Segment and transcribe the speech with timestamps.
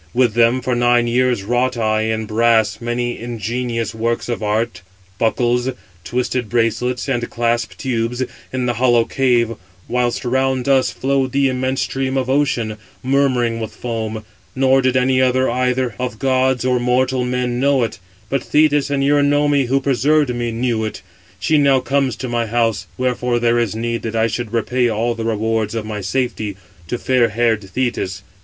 [0.15, 4.81] With them for nine years wrought I in brass many ingenious works of art,
[5.19, 5.69] buckles,
[6.03, 9.53] twisted bracelets, and clasp tubes, in the hollow cave;
[9.87, 14.25] whilst round us flowed the immense stream of Ocean, murmuring with foam:
[14.55, 19.03] nor did any other either of gods or mortal men know it; but Thetis and
[19.03, 21.03] Eurynome, who preserved me, knew it.
[21.39, 25.13] She now comes to my house; wherefore there is need that I should repay all
[25.13, 26.57] the rewards of my safety
[26.87, 28.23] to fair haired Thetis.